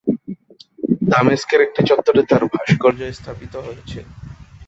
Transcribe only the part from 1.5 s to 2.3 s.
একটি চত্বরে